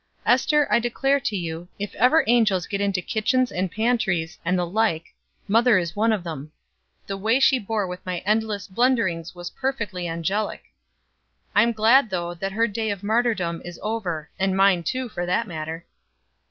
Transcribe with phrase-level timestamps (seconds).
[0.25, 4.65] Ester, I declare to you, if ever angels get into kitchens and pantries, and the
[4.65, 5.13] like,
[5.47, 6.51] mother is one of them.
[7.05, 10.63] The way she bore with my endless blunderings was perfectly angelic.
[11.53, 15.45] I'm glad, though, that her day of martyrdom is over, and mine, too, for that
[15.45, 15.85] matter."